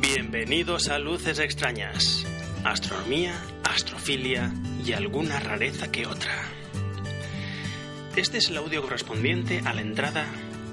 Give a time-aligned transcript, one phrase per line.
[0.00, 2.24] Bienvenidos a Luces Extrañas.
[2.64, 6.32] Astronomía, astrofilia y alguna rareza que otra.
[8.16, 10.24] Este es el audio correspondiente a la entrada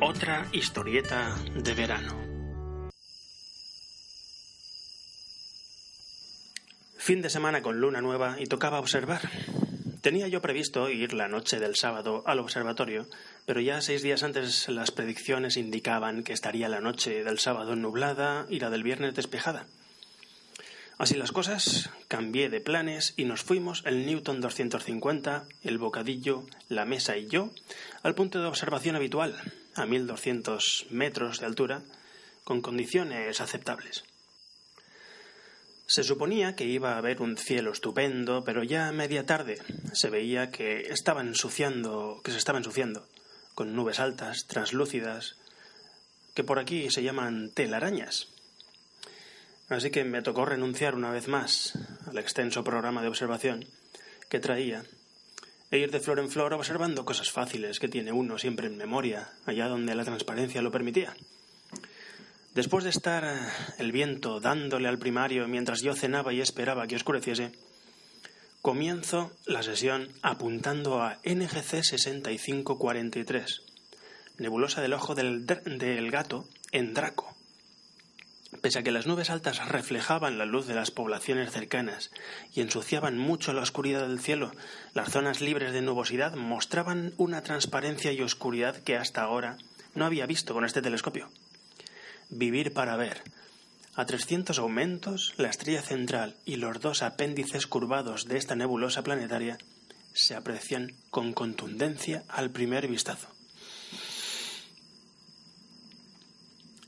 [0.00, 2.22] Otra historieta de verano.
[6.96, 9.20] Fin de semana con luna nueva y tocaba observar.
[10.02, 13.06] Tenía yo previsto ir la noche del sábado al observatorio,
[13.46, 18.46] pero ya seis días antes las predicciones indicaban que estaría la noche del sábado nublada
[18.50, 19.66] y la del viernes despejada.
[20.98, 26.84] Así las cosas, cambié de planes y nos fuimos el Newton 250, el bocadillo, la
[26.84, 27.50] mesa y yo
[28.02, 29.36] al punto de observación habitual,
[29.76, 31.82] a 1200 metros de altura,
[32.42, 34.02] con condiciones aceptables.
[35.86, 39.58] Se suponía que iba a haber un cielo estupendo, pero ya a media tarde
[39.92, 43.06] se veía que estaba ensuciando, que se estaba ensuciando,
[43.54, 45.36] con nubes altas, translúcidas,
[46.34, 48.28] que por aquí se llaman telarañas.
[49.68, 53.64] Así que me tocó renunciar una vez más al extenso programa de observación
[54.28, 54.84] que traía
[55.70, 59.32] e ir de flor en flor observando cosas fáciles que tiene uno siempre en memoria,
[59.46, 61.14] allá donde la transparencia lo permitía.
[62.54, 66.96] Después de estar eh, el viento dándole al primario mientras yo cenaba y esperaba que
[66.96, 67.52] oscureciese,
[68.60, 73.62] comienzo la sesión apuntando a NGC 6543,
[74.36, 77.34] nebulosa del ojo del, del gato en Draco.
[78.60, 82.10] Pese a que las nubes altas reflejaban la luz de las poblaciones cercanas
[82.52, 84.52] y ensuciaban mucho la oscuridad del cielo,
[84.92, 89.56] las zonas libres de nubosidad mostraban una transparencia y oscuridad que hasta ahora
[89.94, 91.30] no había visto con este telescopio.
[92.34, 93.22] Vivir para ver.
[93.94, 99.58] A 300 aumentos, la estrella central y los dos apéndices curvados de esta nebulosa planetaria
[100.14, 103.28] se aprecian con contundencia al primer vistazo.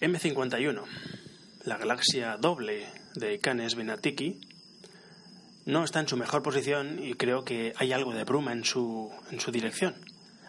[0.00, 0.82] M51,
[1.64, 4.40] la galaxia doble de Canes Venatiki,
[5.66, 9.12] no está en su mejor posición y creo que hay algo de bruma en su,
[9.30, 9.96] en su dirección.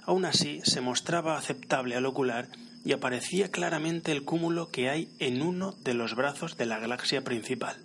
[0.04, 2.48] Aún así, se mostraba aceptable al ocular
[2.88, 7.22] y aparecía claramente el cúmulo que hay en uno de los brazos de la galaxia
[7.22, 7.76] principal.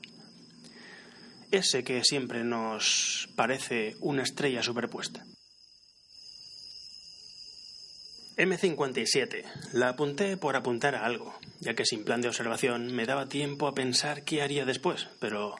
[1.50, 5.24] Ese que siempre nos parece una estrella superpuesta.
[8.36, 9.44] M57.
[9.72, 13.66] La apunté por apuntar a algo, ya que sin plan de observación me daba tiempo
[13.66, 15.56] a pensar qué haría después, pero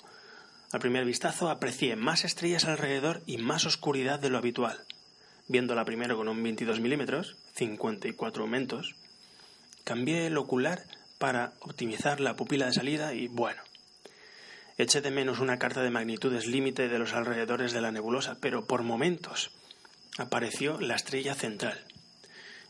[0.70, 4.78] al primer vistazo aprecié más estrellas alrededor y más oscuridad de lo habitual.
[5.48, 8.94] Viéndola primero con un 22 milímetros, 54 aumentos,
[9.84, 10.84] Cambié el ocular
[11.18, 13.62] para optimizar la pupila de salida y bueno.
[14.78, 18.66] Eché de menos una carta de magnitudes límite de los alrededores de la nebulosa, pero
[18.66, 19.50] por momentos
[20.18, 21.84] apareció la estrella central.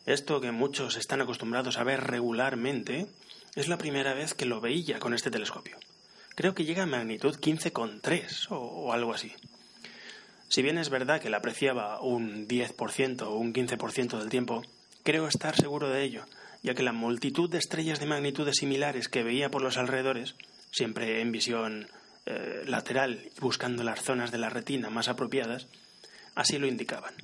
[0.06, 3.06] Esto que muchos están acostumbrados a ver regularmente
[3.54, 5.76] es la primera vez que lo veía con este telescopio.
[6.34, 9.32] Creo que llega a magnitud 15,3 o, o algo así.
[10.48, 14.62] Si bien es verdad que la apreciaba un 10% o un 15% del tiempo,
[15.02, 16.24] creo estar seguro de ello,
[16.62, 20.36] ya que la multitud de estrellas de magnitudes similares que veía por los alrededores,
[20.70, 21.88] siempre en visión
[22.24, 25.66] eh, lateral y buscando las zonas de la retina más apropiadas,
[26.34, 27.14] así lo indicaban.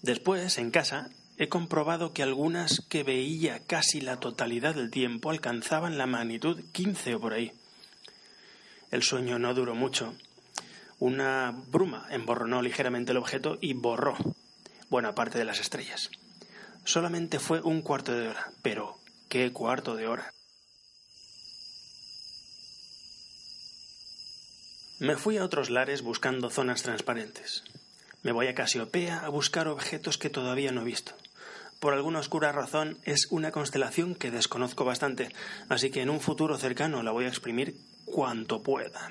[0.00, 5.98] Después, en casa, he comprobado que algunas que veía casi la totalidad del tiempo alcanzaban
[5.98, 7.52] la magnitud 15 o por ahí.
[8.90, 10.14] El sueño no duró mucho.
[10.98, 14.16] Una bruma emborronó ligeramente el objeto y borró
[14.88, 16.10] buena parte de las estrellas.
[16.84, 18.98] Solamente fue un cuarto de hora, pero
[19.28, 20.32] ¿qué cuarto de hora?
[24.98, 27.64] Me fui a otros lares buscando zonas transparentes.
[28.22, 31.12] Me voy a Casiopea a buscar objetos que todavía no he visto.
[31.80, 35.34] Por alguna oscura razón es una constelación que desconozco bastante,
[35.68, 39.08] así que en un futuro cercano la voy a exprimir cuanto pueda.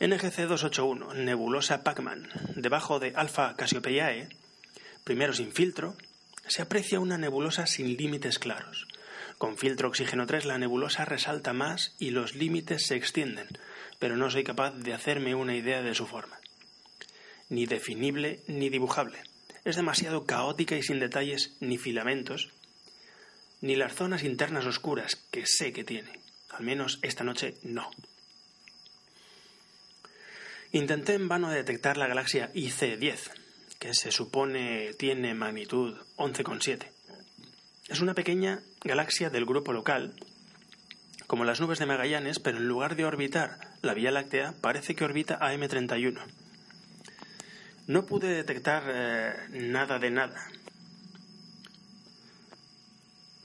[0.00, 4.28] NGC 281, nebulosa Pacman, debajo de Alpha Cassiopeiae,
[5.04, 5.94] primero sin filtro,
[6.50, 8.88] se aprecia una nebulosa sin límites claros.
[9.38, 13.46] Con filtro oxígeno 3 la nebulosa resalta más y los límites se extienden,
[14.00, 16.40] pero no soy capaz de hacerme una idea de su forma.
[17.50, 19.22] Ni definible ni dibujable.
[19.64, 22.50] Es demasiado caótica y sin detalles ni filamentos,
[23.60, 26.18] ni las zonas internas oscuras que sé que tiene.
[26.48, 27.88] Al menos esta noche no.
[30.72, 33.39] Intenté en vano detectar la galaxia IC10,
[33.80, 36.86] que se supone tiene magnitud 11,7.
[37.88, 40.14] Es una pequeña galaxia del grupo local,
[41.26, 45.04] como las nubes de Magallanes, pero en lugar de orbitar la Vía Láctea, parece que
[45.04, 46.20] orbita a M31.
[47.86, 50.46] No pude detectar eh, nada de nada.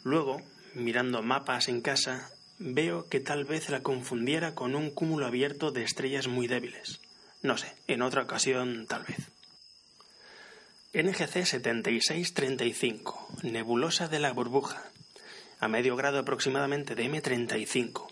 [0.04, 0.42] Luego,
[0.74, 2.30] mirando mapas en casa,
[2.60, 7.00] veo que tal vez la confundiera con un cúmulo abierto de estrellas muy débiles.
[7.42, 9.35] No sé, en otra ocasión tal vez.
[10.96, 14.82] NGC 7635, nebulosa de la burbuja,
[15.60, 18.08] a medio grado aproximadamente de M35.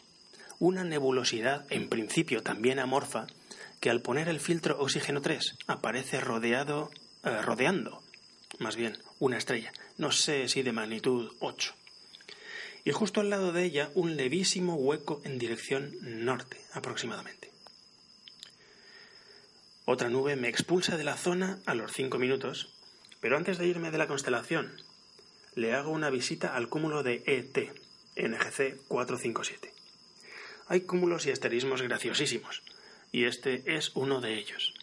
[0.60, 3.28] Una nebulosidad, en principio también amorfa,
[3.80, 6.92] que al poner el filtro oxígeno 3 aparece rodeado,
[7.24, 8.04] eh, rodeando,
[8.60, 11.74] más bien, una estrella, no sé si de magnitud 8.
[12.84, 17.54] Y justo al lado de ella un levísimo hueco en dirección norte, aproximadamente.
[19.86, 22.73] Otra nube me expulsa de la zona a los cinco minutos,
[23.24, 24.70] pero antes de irme de la constelación,
[25.56, 27.58] le hago una visita al cúmulo de ET,
[28.18, 29.74] NGC 457.
[30.68, 32.64] Hay cúmulos y asterismos graciosísimos,
[33.14, 34.74] y este es uno de ellos.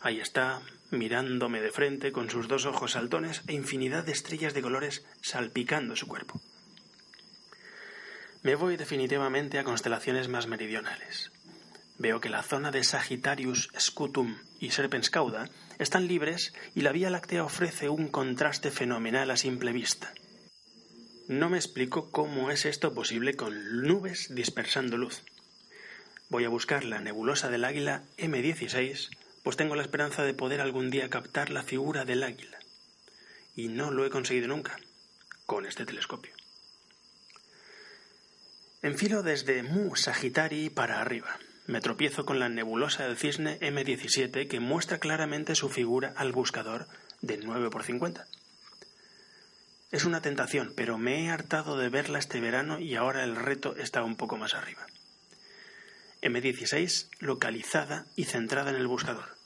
[0.00, 0.62] Ahí está,
[0.92, 5.96] mirándome de frente con sus dos ojos saltones e infinidad de estrellas de colores salpicando
[5.96, 6.40] su cuerpo.
[8.44, 11.32] Me voy definitivamente a constelaciones más meridionales
[12.02, 17.10] veo que la zona de Sagittarius, Scutum y Serpens Cauda están libres y la Vía
[17.10, 20.12] Láctea ofrece un contraste fenomenal a simple vista.
[21.28, 25.22] No me explico cómo es esto posible con nubes dispersando luz.
[26.28, 29.10] Voy a buscar la nebulosa del águila M16,
[29.44, 32.58] pues tengo la esperanza de poder algún día captar la figura del águila.
[33.54, 34.76] Y no lo he conseguido nunca
[35.46, 36.34] con este telescopio.
[38.82, 44.60] Enfilo desde Mu Sagittari para arriba me tropiezo con la nebulosa del cisne M17 que
[44.60, 46.88] muestra claramente su figura al buscador
[47.20, 48.26] de 9 por 50.
[49.92, 53.76] Es una tentación, pero me he hartado de verla este verano y ahora el reto
[53.76, 54.86] está un poco más arriba.
[56.22, 59.36] M16 localizada y centrada en el buscador.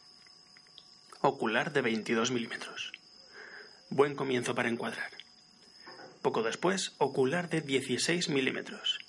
[1.21, 2.93] Ocular de 22 milímetros.
[3.91, 5.11] Buen comienzo para encuadrar.
[6.23, 9.06] Poco después, ocular de 16 milímetros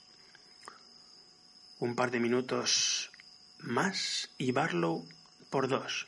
[1.79, 3.11] un par de minutos
[3.59, 5.07] más y Barlow
[5.49, 6.05] por dos.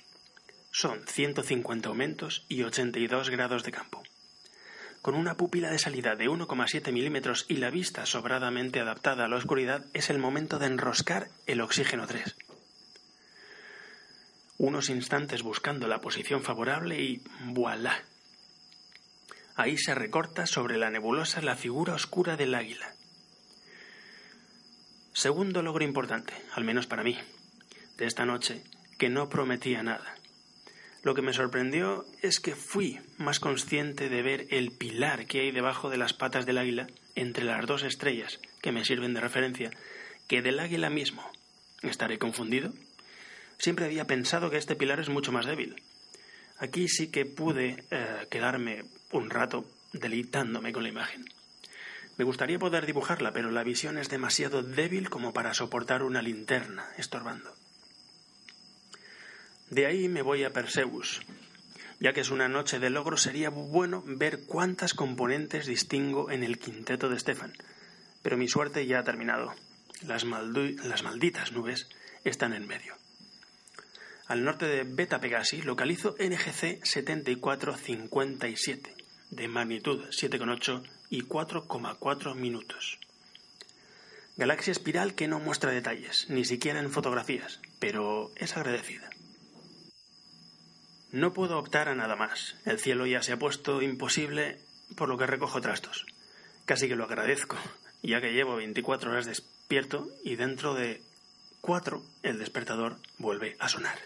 [0.71, 4.03] Son 150 aumentos y 82 grados de campo.
[5.01, 9.37] Con una pupila de salida de 1,7 milímetros y la vista sobradamente adaptada a la
[9.37, 12.35] oscuridad, es el momento de enroscar el oxígeno 3.
[14.57, 18.03] Unos instantes buscando la posición favorable y voilà.
[19.55, 22.93] Ahí se recorta sobre la nebulosa la figura oscura del águila.
[25.19, 27.17] Segundo logro importante, al menos para mí,
[27.97, 28.63] de esta noche,
[28.97, 30.15] que no prometía nada.
[31.03, 35.51] Lo que me sorprendió es que fui más consciente de ver el pilar que hay
[35.51, 39.71] debajo de las patas del águila entre las dos estrellas que me sirven de referencia
[40.29, 41.29] que del águila mismo.
[41.81, 42.71] ¿Estaré confundido?
[43.57, 45.83] Siempre había pensado que este pilar es mucho más débil.
[46.59, 51.25] Aquí sí que pude eh, quedarme un rato deleitándome con la imagen.
[52.19, 56.85] Me gustaría poder dibujarla, pero la visión es demasiado débil como para soportar una linterna
[56.97, 57.55] estorbando.
[59.69, 61.21] De ahí me voy a Perseus.
[62.01, 66.59] Ya que es una noche de logro, sería bueno ver cuántas componentes distingo en el
[66.59, 67.53] quinteto de Stefan.
[68.21, 69.55] Pero mi suerte ya ha terminado.
[70.05, 71.87] Las, las malditas nubes
[72.25, 72.95] están en medio.
[74.27, 78.98] Al norte de Beta Pegasi localizo NGC 7457,
[79.29, 82.99] de magnitud 7,8 y 4,4 minutos.
[84.37, 89.09] Galaxia espiral que no muestra detalles, ni siquiera en fotografías, pero es agradecida.
[91.11, 92.55] No puedo optar a nada más.
[92.65, 94.59] El cielo ya se ha puesto imposible,
[94.95, 96.05] por lo que recojo trastos.
[96.65, 97.57] Casi que lo agradezco,
[98.03, 101.01] ya que llevo 24 horas despierto y dentro de
[101.61, 103.99] cuatro el despertador vuelve a sonar.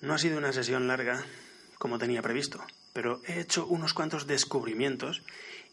[0.00, 1.24] No ha sido una sesión larga
[1.78, 5.22] como tenía previsto, pero he hecho unos cuantos descubrimientos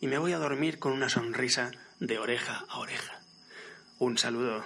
[0.02, 3.22] y me voy a dormir con una sonrisa de oreja a oreja.
[4.00, 4.66] Un saludo.